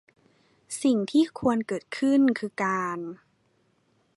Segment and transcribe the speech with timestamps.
[0.81, 2.99] สิ่งที่ควรเกิดขึ้นคือการ